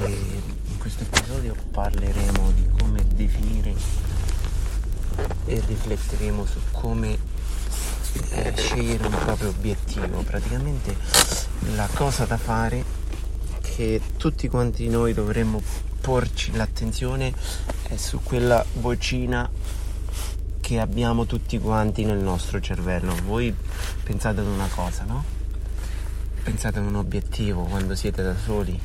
E 0.00 0.16
in 0.70 0.78
questo 0.78 1.02
episodio 1.02 1.56
parleremo 1.72 2.52
di 2.52 2.68
come 2.78 3.04
definire 3.14 3.74
e 5.44 5.60
rifletteremo 5.66 6.46
su 6.46 6.60
come 6.70 7.18
eh, 8.30 8.54
scegliere 8.56 9.04
un 9.04 9.18
proprio 9.18 9.48
obiettivo. 9.48 10.22
Praticamente 10.22 10.96
la 11.74 11.88
cosa 11.92 12.26
da 12.26 12.36
fare 12.36 12.84
che 13.60 14.00
tutti 14.16 14.46
quanti 14.46 14.88
noi 14.88 15.14
dovremmo 15.14 15.60
porci 16.00 16.52
l'attenzione 16.52 17.34
è 17.88 17.96
su 17.96 18.20
quella 18.22 18.64
vocina 18.74 19.50
che 20.60 20.78
abbiamo 20.78 21.26
tutti 21.26 21.58
quanti 21.58 22.04
nel 22.04 22.18
nostro 22.18 22.60
cervello. 22.60 23.16
Voi 23.26 23.52
pensate 24.04 24.38
ad 24.38 24.46
una 24.46 24.68
cosa, 24.72 25.02
no? 25.02 25.24
Pensate 26.44 26.78
ad 26.78 26.84
un 26.84 26.94
obiettivo 26.94 27.64
quando 27.64 27.96
siete 27.96 28.22
da 28.22 28.36
soli 28.36 28.80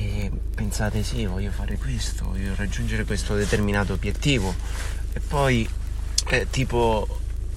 e 0.00 0.30
pensate 0.54 1.02
sì, 1.02 1.26
voglio 1.26 1.50
fare 1.50 1.76
questo, 1.76 2.24
voglio 2.24 2.54
raggiungere 2.56 3.04
questo 3.04 3.34
determinato 3.34 3.92
obiettivo. 3.92 4.54
E 5.12 5.20
poi 5.20 5.68
eh, 6.28 6.46
tipo 6.48 7.06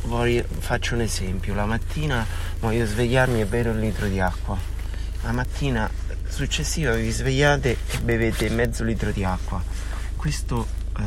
voglio, 0.03 0.43
faccio 0.59 0.95
un 0.95 1.01
esempio, 1.01 1.53
la 1.53 1.65
mattina 1.65 2.25
voglio 2.59 2.85
svegliarmi 2.85 3.39
e 3.39 3.45
bere 3.45 3.69
un 3.69 3.79
litro 3.79 4.07
di 4.07 4.19
acqua, 4.19 4.57
la 5.21 5.31
mattina 5.31 5.89
successiva 6.27 6.93
vi 6.95 7.09
svegliate 7.11 7.77
e 7.91 7.99
bevete 7.99 8.49
mezzo 8.49 8.83
litro 8.83 9.11
di 9.11 9.23
acqua, 9.23 9.63
questo 10.17 10.67
eh, 10.97 11.01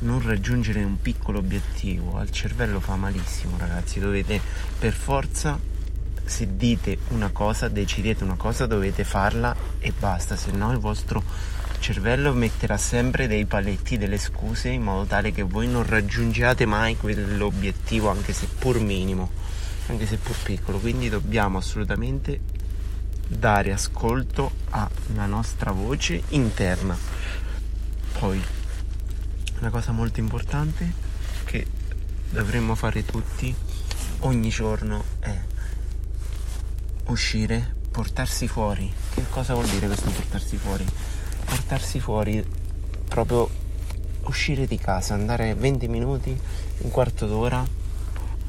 non 0.00 0.22
raggiungere 0.24 0.84
un 0.84 1.00
piccolo 1.00 1.38
obiettivo 1.38 2.18
al 2.18 2.30
cervello 2.30 2.78
fa 2.78 2.94
malissimo 2.94 3.56
ragazzi, 3.58 3.98
dovete 3.98 4.40
per 4.78 4.92
forza 4.92 5.58
se 6.26 6.56
dite 6.56 6.98
una 7.08 7.30
cosa, 7.30 7.68
decidete 7.68 8.24
una 8.24 8.34
cosa, 8.34 8.66
dovete 8.66 9.04
farla 9.04 9.54
e 9.78 9.92
basta, 9.96 10.36
se 10.36 10.50
no 10.50 10.72
il 10.72 10.78
vostro 10.78 11.22
cervello 11.78 12.32
metterà 12.32 12.76
sempre 12.76 13.28
dei 13.28 13.44
paletti, 13.46 13.96
delle 13.96 14.18
scuse 14.18 14.70
in 14.70 14.82
modo 14.82 15.04
tale 15.04 15.32
che 15.32 15.42
voi 15.42 15.68
non 15.68 15.86
raggiungiate 15.86 16.66
mai 16.66 16.96
quell'obiettivo 16.96 18.10
anche 18.10 18.32
se 18.32 18.48
pur 18.58 18.80
minimo, 18.80 19.30
anche 19.86 20.06
se 20.06 20.16
pur 20.16 20.36
piccolo. 20.42 20.78
Quindi 20.78 21.08
dobbiamo 21.08 21.58
assolutamente 21.58 22.40
dare 23.28 23.72
ascolto 23.72 24.50
alla 24.70 25.26
nostra 25.26 25.70
voce 25.70 26.22
interna. 26.30 26.96
Poi 28.18 28.42
una 29.60 29.70
cosa 29.70 29.92
molto 29.92 30.20
importante 30.20 30.92
che 31.44 31.66
dovremmo 32.30 32.74
fare 32.74 33.04
tutti 33.04 33.54
ogni 34.20 34.48
giorno 34.48 35.04
è 35.20 35.45
uscire, 37.06 37.74
portarsi 37.90 38.48
fuori. 38.48 38.92
Che 39.14 39.24
cosa 39.30 39.54
vuol 39.54 39.66
dire 39.66 39.86
questo 39.86 40.10
portarsi 40.10 40.56
fuori? 40.56 40.84
Portarsi 41.44 42.00
fuori 42.00 42.44
proprio 43.08 43.48
uscire 44.24 44.66
di 44.66 44.78
casa, 44.78 45.14
andare 45.14 45.54
20 45.54 45.88
minuti, 45.88 46.38
un 46.78 46.90
quarto 46.90 47.26
d'ora 47.26 47.64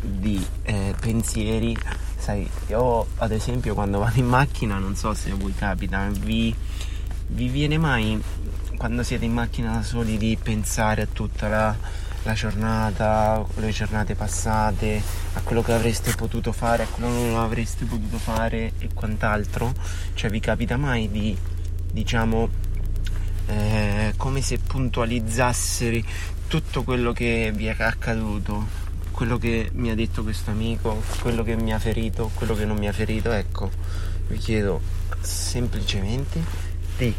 di 0.02 0.46
eh, 0.64 0.94
pensieri. 1.00 1.78
Sai, 2.18 2.50
io 2.68 3.08
ad 3.18 3.32
esempio 3.32 3.74
quando 3.74 4.00
vado 4.00 4.20
in 4.20 4.28
macchina, 4.28 4.78
non 4.78 4.96
so 4.96 5.14
se 5.14 5.32
a 5.32 5.36
voi 5.36 5.54
capita, 5.54 6.08
vi, 6.08 6.54
vi 7.28 7.48
viene 7.48 7.78
mai 7.78 8.22
quando 8.78 9.02
siete 9.04 9.26
in 9.26 9.34
macchina 9.34 9.74
da 9.74 9.84
soli 9.84 10.18
di 10.18 10.38
pensare 10.42 11.02
a 11.02 11.08
tutta 11.12 11.48
la 11.48 11.76
la 12.28 12.34
giornata, 12.34 13.46
le 13.56 13.72
giornate 13.72 14.14
passate, 14.14 15.02
a 15.34 15.40
quello 15.40 15.62
che 15.62 15.72
avreste 15.72 16.14
potuto 16.14 16.52
fare, 16.52 16.84
a 16.84 16.88
quello 16.88 17.08
che 17.10 17.30
non 17.30 17.40
avreste 17.40 17.86
potuto 17.86 18.18
fare 18.18 18.74
e 18.80 18.90
quant'altro. 18.94 19.74
Cioè 20.14 20.30
vi 20.30 20.42
capita 20.42 20.76
mai 20.76 21.10
di, 21.10 21.36
diciamo, 21.90 22.50
eh, 23.48 24.14
come 24.18 24.42
se 24.42 24.60
puntualizzassero 24.60 26.02
tutto 26.48 26.84
quello 26.84 27.14
che 27.14 27.54
vi 27.56 27.68
è 27.68 27.76
accaduto, 27.78 28.68
quello 29.12 29.38
che 29.38 29.70
mi 29.74 29.90
ha 29.90 29.96
detto 29.96 30.22
questo 30.24 30.52
amico, 30.52 31.02
quello 31.22 31.44
che 31.44 31.56
mi 31.56 31.74
ha 31.74 31.80
ferito, 31.80 32.30
quello 32.34 32.56
che 32.56 32.66
non 32.66 32.78
mi 32.78 32.90
ha 32.90 32.94
ferito, 32.94 33.32
ecco, 33.32 33.72
vi 34.28 34.38
chiedo 34.38 34.82
semplicemente 35.22 36.44
di 36.98 37.14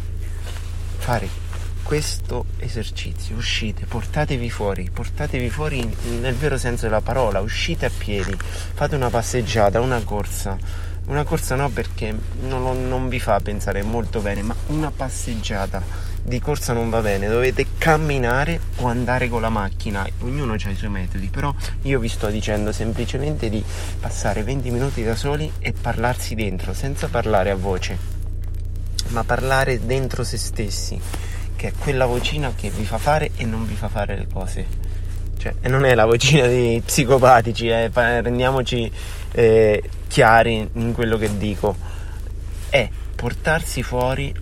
fare 0.98 1.47
questo 1.88 2.44
esercizio, 2.59 3.34
uscite, 3.34 3.87
portatevi 3.87 4.50
fuori, 4.50 4.91
portatevi 4.93 5.49
fuori 5.49 5.82
nel 6.21 6.34
vero 6.34 6.59
senso 6.59 6.84
della 6.84 7.00
parola, 7.00 7.41
uscite 7.41 7.87
a 7.87 7.91
piedi, 7.97 8.37
fate 8.75 8.94
una 8.94 9.09
passeggiata, 9.09 9.81
una 9.81 10.03
corsa, 10.04 10.59
una 11.06 11.25
corsa 11.25 11.54
no 11.54 11.71
perché 11.71 12.15
non, 12.43 12.88
non 12.88 13.09
vi 13.09 13.19
fa 13.19 13.41
pensare 13.41 13.82
molto 13.82 14.21
bene, 14.21 14.43
ma 14.43 14.54
una 14.66 14.91
passeggiata 14.94 15.82
di 16.22 16.38
corsa 16.41 16.75
non 16.75 16.91
va 16.91 17.00
bene, 17.00 17.26
dovete 17.26 17.65
camminare 17.78 18.60
o 18.76 18.87
andare 18.87 19.31
con 19.31 19.41
la 19.41 19.49
macchina, 19.49 20.06
ognuno 20.20 20.56
ha 20.62 20.69
i 20.69 20.76
suoi 20.76 20.91
metodi, 20.91 21.28
però 21.28 21.55
io 21.84 21.99
vi 22.00 22.09
sto 22.09 22.28
dicendo 22.28 22.70
semplicemente 22.70 23.49
di 23.49 23.65
passare 23.99 24.43
20 24.43 24.70
minuti 24.70 25.03
da 25.03 25.16
soli 25.16 25.50
e 25.59 25.72
parlarsi 25.72 26.34
dentro, 26.34 26.75
senza 26.75 27.09
parlare 27.09 27.49
a 27.49 27.56
voce, 27.56 27.97
ma 29.09 29.25
parlare 29.25 29.87
dentro 29.87 30.22
se 30.22 30.37
stessi 30.37 31.00
che 31.58 31.69
è 31.69 31.72
quella 31.76 32.06
vocina 32.06 32.52
che 32.54 32.70
vi 32.70 32.84
fa 32.84 32.98
fare 32.98 33.32
e 33.36 33.44
non 33.44 33.66
vi 33.66 33.74
fa 33.74 33.88
fare 33.88 34.16
le 34.16 34.28
cose. 34.32 34.64
Cioè, 35.36 35.54
non 35.62 35.84
è 35.84 35.94
la 35.96 36.06
vocina 36.06 36.46
dei 36.46 36.80
psicopatici, 36.80 37.66
eh, 37.66 37.91
rendiamoci 37.92 38.91
eh, 39.32 39.82
chiari 40.06 40.69
in 40.72 40.92
quello 40.92 41.16
che 41.16 41.36
dico. 41.36 41.74
È 42.69 42.88
portarsi 43.14 43.82
fuori 43.82 44.32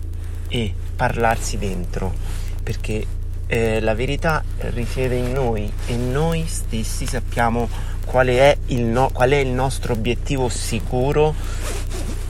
e 0.47 0.73
parlarsi 0.95 1.57
dentro, 1.57 2.13
perché 2.61 3.03
eh, 3.47 3.79
la 3.79 3.95
verità 3.95 4.43
risiede 4.59 5.15
in 5.15 5.31
noi 5.31 5.71
e 5.87 5.95
noi 5.95 6.45
stessi 6.45 7.07
sappiamo 7.07 7.67
qual 8.05 8.27
è, 8.27 8.57
no, 8.67 9.09
qual 9.11 9.31
è 9.31 9.37
il 9.37 9.49
nostro 9.49 9.93
obiettivo 9.93 10.49
sicuro 10.49 11.33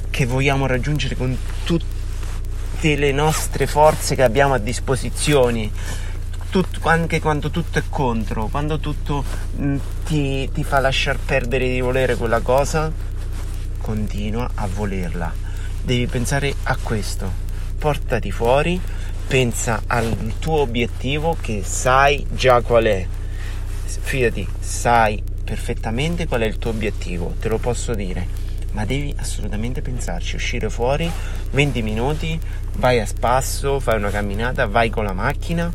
che 0.10 0.25
vogliamo 0.25 0.66
raggiungere 0.66 1.18
con 1.18 1.38
tutti 1.66 1.97
tutte 2.78 2.96
le 2.96 3.12
nostre 3.12 3.66
forze 3.66 4.14
che 4.14 4.22
abbiamo 4.22 4.54
a 4.54 4.60
disposizione, 4.60 5.72
Tut, 6.52 6.80
anche 6.84 7.20
quando 7.20 7.50
tutto 7.50 7.80
è 7.80 7.84
contro, 7.90 8.48
quando 8.48 8.78
tutto 8.78 9.24
mh, 9.56 9.66
mm, 9.66 9.78
ti, 10.06 10.50
ti 10.54 10.64
fa 10.64 10.80
lasciar 10.80 11.18
perdere 11.18 11.68
di 11.68 11.82
volere 11.82 12.16
quella 12.16 12.40
cosa, 12.40 12.92
continua 13.82 14.52
a 14.54 14.68
volerla. 14.68 15.34
Devi 15.82 16.06
pensare 16.06 16.54
a 16.64 16.78
questo, 16.82 17.30
portati 17.80 18.32
fuori, 18.32 18.80
pensa 19.28 19.82
al 19.88 20.34
tuo 20.38 20.60
obiettivo 20.60 21.36
che 21.42 21.64
sai 21.66 22.28
già 22.30 22.62
qual 22.62 22.86
è. 22.86 23.08
Fidati, 23.86 24.48
sai 24.60 25.22
perfettamente 25.44 26.28
qual 26.28 26.42
è 26.42 26.46
il 26.46 26.60
tuo 26.60 26.70
obiettivo, 26.70 27.34
te 27.40 27.50
lo 27.50 27.58
posso 27.58 27.96
dire 27.96 28.48
ma 28.78 28.86
devi 28.86 29.12
assolutamente 29.18 29.82
pensarci, 29.82 30.36
uscire 30.36 30.70
fuori 30.70 31.12
20 31.50 31.82
minuti, 31.82 32.40
vai 32.74 33.00
a 33.00 33.08
spasso, 33.08 33.80
fai 33.80 33.98
una 33.98 34.12
camminata, 34.12 34.68
vai 34.68 34.92
con 34.92 35.04
la 35.04 35.14
macchina 35.14 35.74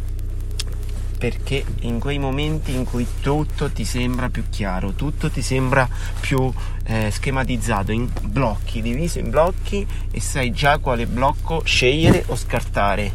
perché 1.19 1.65
in 1.81 1.99
quei 1.99 2.21
momenti 2.21 2.73
in 2.73 2.85
cui 2.85 3.05
tutto 3.21 3.71
ti 3.71 3.85
sembra 3.85 4.29
più 4.29 4.45
chiaro, 4.49 4.93
tutto 4.93 5.31
ti 5.31 5.43
sembra 5.43 5.89
più 6.21 6.53
eh, 6.85 7.11
schematizzato 7.11 7.91
in 7.91 8.09
blocchi, 8.23 8.81
diviso 8.81 9.19
in 9.19 9.31
blocchi 9.31 9.85
e 10.09 10.21
sai 10.21 10.53
già 10.53 10.79
quale 10.79 11.07
blocco 11.09 11.63
scegliere 11.65 12.23
o 12.29 12.37
scartare. 12.37 13.13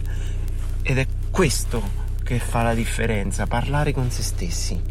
Ed 0.81 0.97
è 0.97 1.07
questo 1.31 1.81
che 2.23 2.39
fa 2.39 2.61
la 2.61 2.73
differenza, 2.73 3.47
parlare 3.47 3.93
con 3.93 4.11
se 4.11 4.21
stessi, 4.21 4.81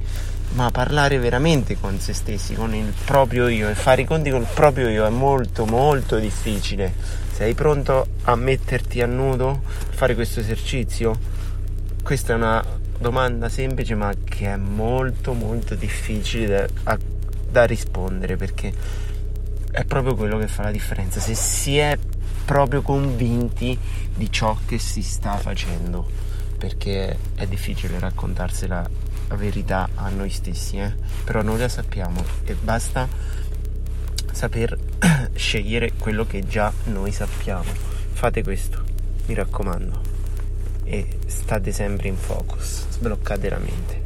ma 0.52 0.70
parlare 0.70 1.18
veramente 1.18 1.78
con 1.78 1.98
se 1.98 2.14
stessi, 2.14 2.54
con 2.54 2.74
il 2.74 2.92
proprio 3.04 3.48
io 3.48 3.68
e 3.68 3.74
fare 3.74 4.02
i 4.02 4.04
conti 4.04 4.30
con 4.30 4.40
il 4.40 4.48
proprio 4.52 4.88
io 4.88 5.04
è 5.04 5.10
molto 5.10 5.66
molto 5.66 6.18
difficile. 6.18 6.92
Sei 7.32 7.54
pronto 7.54 8.06
a 8.22 8.34
metterti 8.34 9.02
a 9.02 9.06
nudo, 9.06 9.48
a 9.50 9.92
fare 9.92 10.14
questo 10.14 10.40
esercizio? 10.40 11.18
Questa 12.02 12.32
è 12.32 12.36
una 12.36 12.64
domanda 12.98 13.48
semplice 13.48 13.94
ma 13.94 14.12
che 14.24 14.46
è 14.46 14.56
molto 14.56 15.34
molto 15.34 15.74
difficile 15.74 16.46
da, 16.46 16.92
a, 16.92 16.98
da 17.50 17.64
rispondere 17.64 18.36
perché 18.36 18.72
è 19.70 19.84
proprio 19.84 20.14
quello 20.14 20.38
che 20.38 20.48
fa 20.48 20.62
la 20.62 20.70
differenza 20.70 21.20
se 21.20 21.34
si 21.34 21.76
è 21.76 21.98
proprio 22.46 22.80
convinti 22.80 23.78
di 24.14 24.30
ciò 24.30 24.56
che 24.64 24.78
si 24.78 25.02
sta 25.02 25.36
facendo 25.36 26.08
perché 26.56 27.18
è 27.34 27.46
difficile 27.46 27.98
raccontarsi 27.98 28.66
la, 28.66 28.80
la 28.80 28.88
verità 29.34 29.88
a 29.94 30.08
noi 30.08 30.30
stessi 30.30 30.76
eh? 30.78 30.94
però 31.24 31.42
noi 31.42 31.58
la 31.58 31.68
sappiamo 31.68 32.24
e 32.44 32.54
basta 32.54 33.08
saper 34.30 34.78
scegliere 35.34 35.92
quello 35.98 36.24
che 36.24 36.46
già 36.46 36.72
noi 36.84 37.10
sappiamo 37.10 37.70
fate 38.12 38.42
questo 38.42 38.82
mi 39.26 39.34
raccomando 39.34 40.14
e 40.86 41.18
state 41.26 41.72
sempre 41.72 42.08
in 42.08 42.16
focus, 42.16 42.86
sbloccate 42.90 43.48
la 43.50 43.58
mente. 43.58 44.05